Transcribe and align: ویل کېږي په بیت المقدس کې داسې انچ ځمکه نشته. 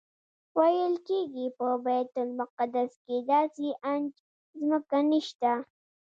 ویل 0.57 0.95
کېږي 1.07 1.47
په 1.57 1.67
بیت 1.85 2.11
المقدس 2.23 2.91
کې 3.05 3.17
داسې 3.31 3.67
انچ 3.93 4.13
ځمکه 4.59 4.99
نشته. 5.11 5.53